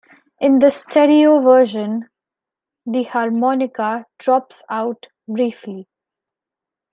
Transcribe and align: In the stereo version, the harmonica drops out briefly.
In 0.39 0.57
the 0.57 0.71
stereo 0.71 1.41
version, 1.41 2.09
the 2.87 3.03
harmonica 3.03 4.07
drops 4.17 4.63
out 4.67 5.05
briefly. 5.27 5.87